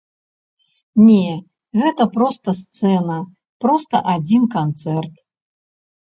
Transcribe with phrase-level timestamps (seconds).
[1.07, 1.25] Не,
[1.81, 3.17] гэта проста сцэна,
[3.65, 5.15] проста адзін канцэрт.